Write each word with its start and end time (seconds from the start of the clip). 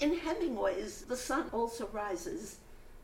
In 0.00 0.16
Hemingway's 0.16 1.02
The 1.02 1.16
Sun 1.16 1.50
Also 1.52 1.86
Rises, 1.92 2.56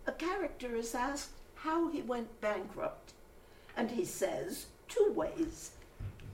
a 0.06 0.12
character 0.12 0.74
is 0.74 0.94
asked 0.94 1.28
how 1.56 1.88
he 1.88 2.00
went 2.00 2.40
bankrupt, 2.40 3.12
and 3.76 3.90
he 3.90 4.06
says 4.06 4.66
two 4.88 5.12
ways 5.14 5.72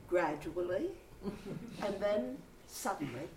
gradually 0.09 0.91
and 1.85 1.99
then 1.99 2.37
suddenly. 2.69 3.29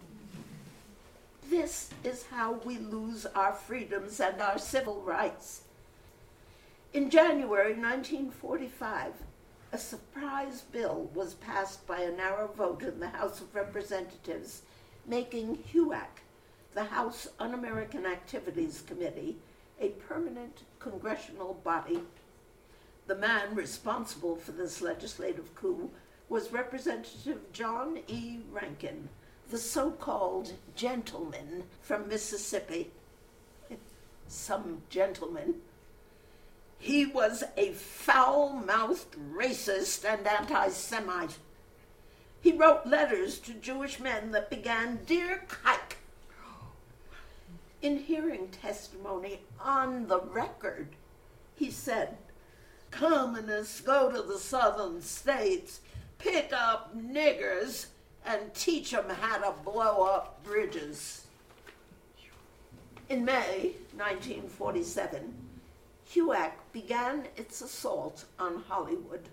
This 1.50 1.90
is 2.04 2.26
how 2.28 2.54
we 2.64 2.78
lose 2.78 3.26
our 3.26 3.54
freedoms 3.54 4.20
and 4.20 4.40
our 4.40 4.60
civil 4.60 5.02
rights. 5.02 5.62
In 6.94 7.10
January 7.10 7.74
1945, 7.74 9.14
a 9.72 9.78
surprise 9.80 10.62
bill 10.62 11.10
was 11.16 11.34
passed 11.34 11.88
by 11.88 12.02
a 12.02 12.12
narrow 12.12 12.48
vote 12.56 12.84
in 12.84 13.00
the 13.00 13.10
House 13.10 13.42
of 13.42 13.56
Representatives, 13.56 14.62
making 15.08 15.58
HUAC, 15.74 16.22
the 16.76 16.84
House 16.84 17.28
Un 17.40 17.54
American 17.54 18.06
Activities 18.06 18.84
Committee, 18.86 19.38
a 19.80 19.90
permanent 19.90 20.64
congressional 20.78 21.54
body. 21.64 22.02
The 23.08 23.16
man 23.16 23.56
responsible 23.56 24.36
for 24.36 24.52
this 24.52 24.82
legislative 24.82 25.56
coup 25.56 25.90
was 26.28 26.52
Representative 26.52 27.52
John 27.54 28.00
E. 28.08 28.40
Rankin, 28.52 29.08
the 29.50 29.58
so 29.58 29.90
called 29.90 30.54
gentleman 30.76 31.64
from 31.82 32.10
Mississippi. 32.10 32.92
Some 34.28 34.82
gentleman 34.90 35.56
he 36.78 37.06
was 37.06 37.44
a 37.58 37.72
foul 37.72 38.54
mouthed 38.54 39.16
racist 39.34 40.06
and 40.06 40.28
anti 40.28 40.70
Semite. 40.70 41.38
He 42.42 42.52
wrote 42.52 42.86
letters 42.86 43.40
to 43.40 43.54
Jewish 43.54 44.00
men 44.00 44.32
that 44.32 44.50
began 44.50 45.00
Dear 45.06 45.46
Kike. 45.48 45.96
In 47.86 48.00
hearing 48.00 48.48
testimony 48.48 49.42
on 49.62 50.08
the 50.08 50.20
record, 50.20 50.88
he 51.54 51.70
said, 51.70 52.18
Communists 52.90 53.80
go 53.80 54.12
to 54.12 54.24
the 54.24 54.40
southern 54.40 55.04
states, 55.04 55.82
pick 56.18 56.52
up 56.52 56.98
niggers, 56.98 57.86
and 58.26 58.52
teach 58.56 58.90
them 58.90 59.08
how 59.10 59.38
to 59.38 59.54
blow 59.64 60.02
up 60.02 60.44
bridges. 60.44 61.28
In 63.08 63.24
May 63.24 63.74
1947, 63.96 65.36
HUAC 66.10 66.54
began 66.74 67.28
its 67.38 67.62
assault 67.62 68.26
on 68.40 68.64
Hollywood. 68.68 69.30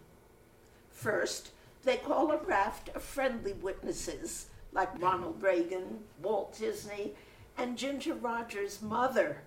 First, 0.90 1.52
they 1.84 1.96
call 1.96 2.30
a 2.30 2.36
raft 2.36 2.90
of 2.90 3.02
friendly 3.02 3.54
witnesses 3.54 4.48
like 4.74 5.00
Ronald 5.00 5.42
Reagan, 5.42 6.00
Walt 6.20 6.58
Disney, 6.58 7.14
and 7.56 7.76
Ginger 7.76 8.14
Rogers' 8.14 8.82
mother, 8.82 9.42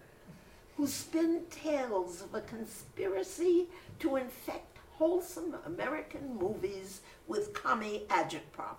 who 0.78 0.88
spin 0.88 1.44
tales 1.50 2.22
of 2.22 2.34
a 2.34 2.42
conspiracy 2.42 3.67
to 4.00 4.16
infect 4.16 4.78
wholesome 4.97 5.56
American 5.66 6.38
movies 6.38 7.02
with 7.28 7.53
commie 7.53 8.03
agitprop. 8.09 8.78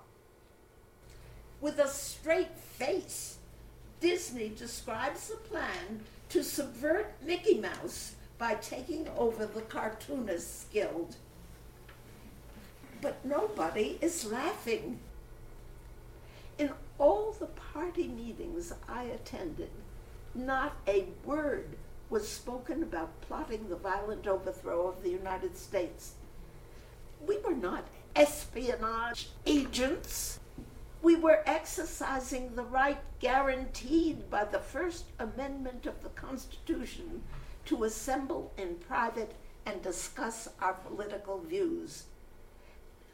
With 1.61 1.79
a 1.79 1.89
straight 1.89 2.57
face, 2.57 3.39
Disney 4.01 4.51
describes 4.51 5.29
the 5.29 5.37
plan 5.37 6.05
to 6.29 6.43
subvert 6.43 7.15
Mickey 7.23 7.59
Mouse 7.59 8.15
by 8.39 8.55
taking 8.55 9.09
over 9.17 9.47
the 9.47 9.63
Cartoonists 9.63 10.67
Guild. 10.73 11.17
But 13.01 13.25
nobody 13.25 13.99
is 14.01 14.31
laughing. 14.31 14.99
In 16.59 16.71
all 16.99 17.33
the 17.33 17.47
party 17.47 18.09
meetings 18.09 18.73
I 18.89 19.05
attended, 19.05 19.71
not 20.35 20.77
a 20.87 21.07
word 21.25 21.77
was 22.09 22.29
spoken 22.29 22.83
about 22.83 23.21
plotting 23.23 23.69
the 23.69 23.77
violent 23.77 24.27
overthrow 24.27 24.89
of 24.89 25.03
the 25.03 25.11
United 25.11 25.57
States. 25.57 26.15
We 27.27 27.39
were 27.39 27.55
not 27.55 27.87
espionage 28.15 29.29
agents. 29.45 30.39
We 31.03 31.17
were 31.17 31.43
exercising 31.47 32.55
the 32.55 32.65
right 32.65 32.99
guaranteed 33.21 34.31
by 34.31 34.45
the 34.45 34.59
First 34.59 35.07
Amendment 35.19 35.87
of 35.87 36.03
the 36.03 36.09
Constitution 36.11 37.23
to 37.67 37.85
assemble 37.85 38.53
in 38.57 38.77
private 38.77 39.35
and 39.67 39.83
discuss 39.83 40.49
our 40.61 40.75
political 40.75 41.41
views. 41.41 42.05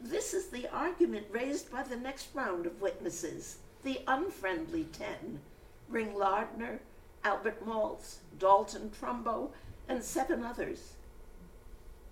This 0.00 0.34
is 0.34 0.48
the 0.48 0.68
argument 0.74 1.26
raised 1.30 1.70
by 1.70 1.82
the 1.82 1.96
next 1.96 2.28
round 2.34 2.66
of 2.66 2.80
witnesses, 2.80 3.58
the 3.84 4.00
unfriendly 4.06 4.84
ten 4.92 5.40
Ring 5.88 6.14
Lardner, 6.14 6.80
Albert 7.24 7.66
Maltz, 7.66 8.16
Dalton 8.38 8.90
Trumbo, 8.90 9.50
and 9.88 10.02
seven 10.02 10.42
others. 10.42 10.94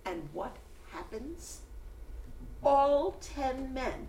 And 0.05 0.29
what 0.33 0.57
happens? 0.91 1.61
All 2.63 3.17
ten 3.21 3.73
men 3.73 4.07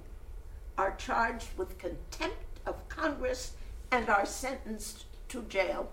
are 0.77 0.95
charged 0.97 1.56
with 1.56 1.78
contempt 1.78 2.61
of 2.67 2.89
Congress 2.89 3.53
and 3.91 4.09
are 4.09 4.27
sentenced 4.27 5.05
to 5.28 5.43
jail. 5.43 5.91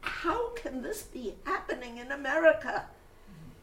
How 0.00 0.50
can 0.50 0.82
this 0.82 1.02
be 1.02 1.34
happening 1.44 1.98
in 1.98 2.10
America? 2.10 2.86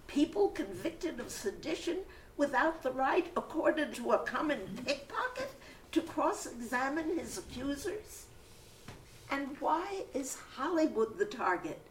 People 0.08 0.50
convicted 0.50 1.20
of 1.20 1.32
sedition 1.32 2.00
without 2.38 2.84
the 2.84 2.92
right 2.92 3.32
accorded 3.36 3.94
to 3.96 4.12
a 4.12 4.20
common 4.20 4.60
pickpocket 4.86 5.52
to 5.92 6.02
cross 6.02 6.46
examine 6.46 7.18
his 7.18 7.38
accusers? 7.38 8.26
And 9.30 9.58
why 9.60 10.04
is 10.14 10.38
Hollywood 10.56 11.18
the 11.18 11.26
target? 11.26 11.82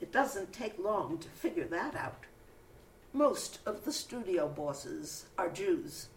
It 0.00 0.12
doesn't 0.12 0.52
take 0.52 0.78
long 0.78 1.18
to 1.18 1.28
figure 1.28 1.66
that 1.66 1.94
out. 1.96 2.24
Most 3.12 3.58
of 3.66 3.84
the 3.84 3.92
studio 3.92 4.48
bosses 4.48 5.26
are 5.36 5.48
Jews. 5.48 6.08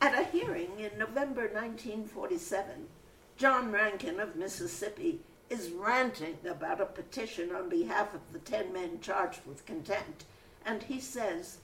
At 0.00 0.18
a 0.18 0.24
hearing 0.24 0.78
in 0.78 0.98
November 0.98 1.48
1947, 1.48 2.86
John 3.36 3.72
Rankin 3.72 4.20
of 4.20 4.36
Mississippi 4.36 5.20
is 5.50 5.70
ranting 5.70 6.38
about 6.48 6.80
a 6.80 6.86
petition 6.86 7.54
on 7.54 7.68
behalf 7.68 8.14
of 8.14 8.20
the 8.32 8.38
10 8.38 8.72
men 8.72 9.00
charged 9.00 9.40
with 9.46 9.66
contempt, 9.66 10.24
and 10.64 10.82
he 10.82 11.00
says, 11.00 11.58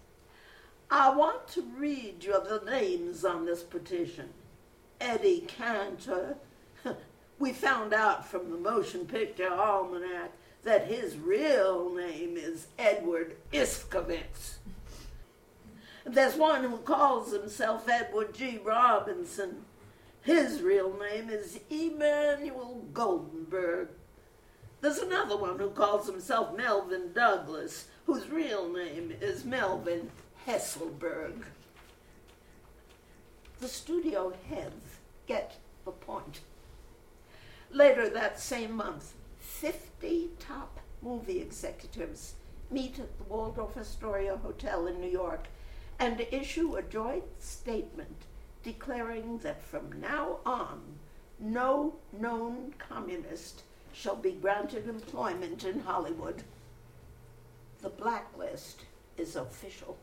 I 0.95 1.09
want 1.09 1.49
to 1.49 1.63
read 1.79 2.23
you 2.23 2.39
the 2.47 2.71
names 2.71 3.25
on 3.25 3.47
this 3.47 3.63
petition. 3.63 4.29
Eddie 5.01 5.47
Cantor. 5.49 6.37
we 7.39 7.55
found 7.55 7.95
out 7.95 8.29
from 8.29 8.51
the 8.51 8.59
Motion 8.59 9.07
Picture 9.07 9.51
Almanac 9.51 10.33
that 10.65 10.89
his 10.89 11.17
real 11.17 11.95
name 11.95 12.37
is 12.37 12.67
Edward 12.79 13.37
Iskovitz. 13.55 14.57
There's 16.05 16.37
one 16.37 16.63
who 16.63 16.77
calls 16.77 17.33
himself 17.33 17.89
Edward 17.89 18.35
G. 18.35 18.61
Robinson. 18.63 19.65
His 20.21 20.61
real 20.61 20.95
name 20.99 21.31
is 21.31 21.59
Emanuel 21.71 22.85
Goldenberg. 22.93 23.89
There's 24.83 24.99
another 24.99 25.39
one 25.39 25.59
who 25.59 25.71
calls 25.71 26.07
himself 26.07 26.55
Melvyn 26.55 27.15
Douglas, 27.15 27.87
whose 28.05 28.29
real 28.29 28.71
name 28.71 29.15
is 29.23 29.45
Melvyn 29.45 30.11
Hesselberg. 30.47 31.45
The 33.61 33.69
studio 33.69 34.33
heads 34.49 34.97
get 35.27 35.57
the 35.85 35.93
point. 35.93 36.41
Later 37.71 38.09
that 38.09 38.41
same 38.41 38.73
month, 38.73 39.13
50 39.39 40.31
top 40.41 40.81
movie 41.01 41.41
executives 41.41 42.35
meet 42.71 42.99
at 42.99 43.17
the 43.19 43.25
Waldorf 43.25 43.77
Astoria 43.77 44.37
Hotel 44.37 44.87
in 44.89 45.01
New 45.01 45.11
York 45.11 45.47
and 45.99 46.27
issue 46.33 46.75
a 46.75 46.83
joint 46.83 47.25
statement 47.39 48.25
declaring 48.65 49.39
that 49.39 49.63
from 49.63 50.01
now 50.01 50.39
on, 50.45 50.81
no 51.39 51.95
known 52.13 52.75
communist 52.79 53.63
shall 53.93 54.17
be 54.17 54.33
granted 54.33 54.89
employment 54.89 55.65
in 55.65 55.81
Hollywood. 55.81 56.43
The 57.81 57.91
blacklist 57.91 58.83
is 59.17 59.37
official. 59.37 59.97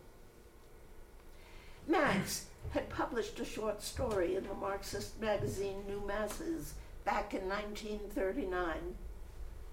Max 1.89 2.45
had 2.69 2.87
published 2.87 3.39
a 3.39 3.45
short 3.45 3.81
story 3.81 4.35
in 4.35 4.43
the 4.43 4.53
Marxist 4.53 5.19
magazine 5.19 5.77
New 5.87 5.99
Masses 6.05 6.75
back 7.03 7.33
in 7.33 7.49
1939. 7.49 8.95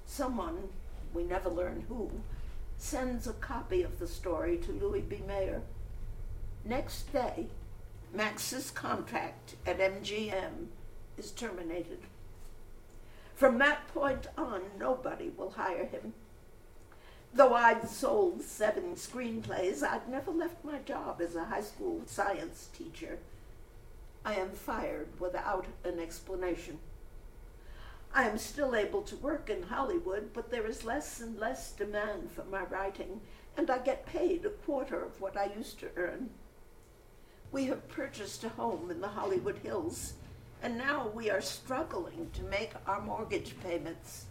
Someone, 0.06 0.70
we 1.12 1.24
never 1.24 1.50
learn 1.50 1.84
who, 1.88 2.10
sends 2.78 3.26
a 3.26 3.34
copy 3.34 3.82
of 3.82 3.98
the 3.98 4.08
story 4.08 4.56
to 4.56 4.72
Louis 4.72 5.02
B. 5.02 5.20
Mayer. 5.26 5.60
Next 6.64 7.12
day, 7.12 7.48
Max's 8.14 8.70
contract 8.70 9.56
at 9.66 9.78
MGM 9.78 10.68
is 11.18 11.32
terminated. 11.32 11.98
From 13.34 13.58
that 13.58 13.88
point 13.88 14.28
on, 14.38 14.62
nobody 14.78 15.28
will 15.36 15.50
hire 15.50 15.84
him. 15.84 16.14
Though 17.34 17.55
I'd 17.55 17.88
sold 17.88 18.43
seven 18.43 18.94
screenplays, 18.94 19.82
I'd 19.82 20.08
never 20.08 20.31
left 20.31 20.64
my 20.64 20.78
job 20.78 21.20
as 21.20 21.37
a 21.37 21.44
high 21.44 21.61
school 21.61 22.02
science 22.06 22.70
teacher. 22.73 23.19
I 24.25 24.34
am 24.34 24.50
fired 24.50 25.08
without 25.20 25.67
an 25.84 26.00
explanation. 26.00 26.78
I 28.14 28.25
am 28.26 28.38
still 28.38 28.75
able 28.75 29.02
to 29.02 29.17
work 29.17 29.50
in 29.50 29.64
Hollywood, 29.64 30.31
but 30.32 30.50
there 30.50 30.67
is 30.67 30.84
less 30.84 31.20
and 31.20 31.38
less 31.38 31.73
demand 31.73 32.31
for 32.32 32.44
my 32.44 32.64
writing, 32.64 33.20
and 33.56 33.70
I 33.70 33.78
get 33.78 34.06
paid 34.06 34.46
a 34.46 34.50
quarter 34.50 35.05
of 35.05 35.20
what 35.20 35.37
I 35.37 35.52
used 35.55 35.78
to 35.81 35.90
earn. 35.96 36.31
We 37.52 37.67
have 37.67 37.88
purchased 37.88 38.43
a 38.44 38.49
home 38.49 38.90
in 38.90 39.00
the 39.00 39.08
Hollywood 39.08 39.58
Hills, 39.58 40.14
and 40.62 40.78
now 40.78 41.08
we 41.08 41.31
are 41.31 41.43
struggling 41.43 42.31
to 42.32 42.43
make 42.43 42.73
our 42.87 43.02
mortgage 43.02 43.55
payments. 43.61 44.25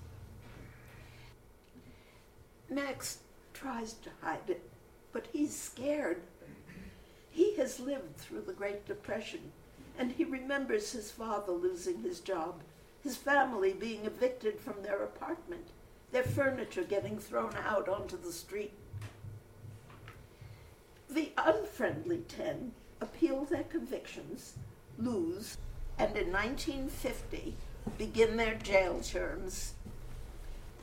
Max 2.69 3.19
tries 3.53 3.93
to 3.93 4.09
hide 4.21 4.49
it, 4.49 4.69
but 5.11 5.27
he's 5.31 5.55
scared. 5.55 6.21
He 7.29 7.55
has 7.55 7.79
lived 7.79 8.17
through 8.17 8.41
the 8.41 8.53
Great 8.53 8.85
Depression, 8.85 9.51
and 9.97 10.11
he 10.11 10.23
remembers 10.23 10.91
his 10.91 11.11
father 11.11 11.51
losing 11.51 12.01
his 12.01 12.19
job, 12.19 12.61
his 13.01 13.15
family 13.15 13.73
being 13.73 14.05
evicted 14.05 14.59
from 14.59 14.81
their 14.81 15.03
apartment, 15.03 15.67
their 16.11 16.23
furniture 16.23 16.83
getting 16.83 17.19
thrown 17.19 17.53
out 17.65 17.87
onto 17.87 18.17
the 18.17 18.31
street. 18.31 18.73
The 21.09 21.31
unfriendly 21.37 22.23
ten 22.27 22.71
appeal 22.99 23.45
their 23.45 23.63
convictions, 23.63 24.55
lose, 24.97 25.57
and 25.97 26.17
in 26.17 26.31
1950 26.31 27.55
begin 27.97 28.37
their 28.37 28.55
jail 28.55 28.99
terms. 29.01 29.74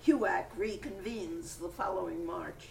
HUAC 0.07 0.47
reconvenes 0.59 1.61
the 1.61 1.69
following 1.69 2.27
March. 2.27 2.71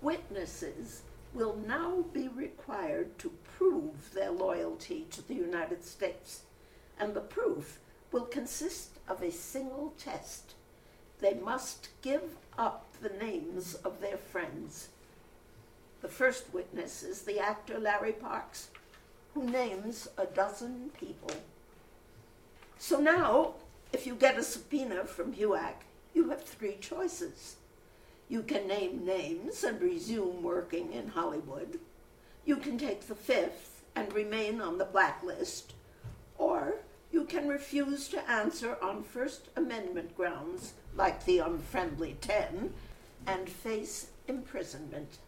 Witnesses 0.00 1.02
will 1.34 1.56
now 1.66 2.04
be 2.12 2.28
required 2.28 3.18
to 3.18 3.32
prove 3.58 4.12
their 4.14 4.30
loyalty 4.30 5.04
to 5.10 5.26
the 5.26 5.34
United 5.34 5.84
States, 5.84 6.42
and 6.96 7.12
the 7.12 7.20
proof 7.20 7.80
will 8.12 8.24
consist 8.24 9.00
of 9.08 9.20
a 9.20 9.32
single 9.32 9.94
test. 9.98 10.54
They 11.18 11.34
must 11.34 11.88
give 12.02 12.36
up 12.56 12.86
the 13.00 13.08
names 13.08 13.74
of 13.74 14.00
their 14.00 14.16
friends. 14.16 14.90
The 16.02 16.08
first 16.08 16.54
witness 16.54 17.02
is 17.02 17.22
the 17.22 17.40
actor 17.40 17.80
Larry 17.80 18.12
Parks, 18.12 18.68
who 19.34 19.50
names 19.50 20.06
a 20.16 20.26
dozen 20.26 20.90
people. 21.00 21.32
So 22.78 23.00
now, 23.00 23.54
if 23.92 24.06
you 24.06 24.14
get 24.14 24.38
a 24.38 24.44
subpoena 24.44 25.04
from 25.04 25.34
HUAC, 25.34 25.74
you 26.14 26.28
have 26.30 26.44
three 26.44 26.76
choices. 26.80 27.56
You 28.28 28.42
can 28.42 28.66
name 28.66 29.04
names 29.04 29.64
and 29.64 29.80
resume 29.80 30.42
working 30.42 30.92
in 30.92 31.08
Hollywood. 31.08 31.78
You 32.44 32.56
can 32.56 32.78
take 32.78 33.06
the 33.06 33.14
fifth 33.14 33.82
and 33.94 34.12
remain 34.12 34.60
on 34.60 34.78
the 34.78 34.84
blacklist. 34.84 35.74
Or 36.38 36.76
you 37.12 37.24
can 37.24 37.46
refuse 37.46 38.08
to 38.08 38.30
answer 38.30 38.78
on 38.82 39.02
First 39.02 39.48
Amendment 39.54 40.16
grounds, 40.16 40.72
like 40.96 41.24
the 41.24 41.40
unfriendly 41.40 42.16
ten, 42.20 42.72
and 43.26 43.48
face 43.48 44.08
imprisonment. 44.26 45.18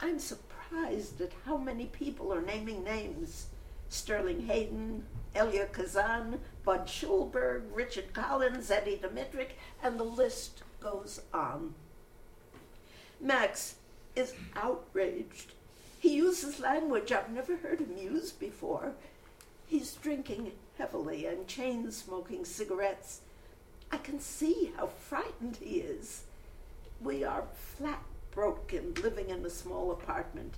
I'm 0.00 0.18
surprised 0.18 1.20
at 1.20 1.32
how 1.44 1.56
many 1.56 1.86
people 1.86 2.32
are 2.32 2.42
naming 2.42 2.82
names. 2.82 3.46
Sterling 3.92 4.46
Hayden, 4.46 5.04
Elia 5.34 5.66
Kazan, 5.66 6.40
Budd 6.64 6.86
Schulberg, 6.86 7.64
Richard 7.74 8.14
Collins, 8.14 8.70
Eddie 8.70 8.96
Dmytryk, 8.96 9.50
and 9.82 10.00
the 10.00 10.04
list 10.04 10.62
goes 10.80 11.20
on. 11.34 11.74
Max 13.20 13.74
is 14.16 14.32
outraged. 14.56 15.52
He 16.00 16.14
uses 16.14 16.58
language 16.58 17.12
I've 17.12 17.30
never 17.30 17.56
heard 17.56 17.80
him 17.80 17.96
use 17.98 18.32
before. 18.32 18.94
He's 19.66 19.92
drinking 19.92 20.52
heavily 20.78 21.26
and 21.26 21.46
chain 21.46 21.90
smoking 21.92 22.46
cigarettes. 22.46 23.20
I 23.90 23.98
can 23.98 24.20
see 24.20 24.72
how 24.74 24.86
frightened 24.86 25.56
he 25.56 25.80
is. 25.80 26.24
We 26.98 27.24
are 27.24 27.44
flat 27.76 28.02
broke 28.30 28.72
and 28.72 28.98
living 28.98 29.28
in 29.28 29.44
a 29.44 29.50
small 29.50 29.90
apartment. 29.90 30.54